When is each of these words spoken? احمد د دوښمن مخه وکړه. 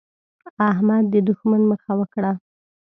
احمد 0.69 1.03
د 1.13 1.15
دوښمن 1.27 1.61
مخه 1.71 1.91
وکړه. 1.99 2.31